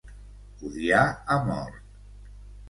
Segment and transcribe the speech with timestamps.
[0.69, 1.03] Odiar
[1.35, 1.79] a mort.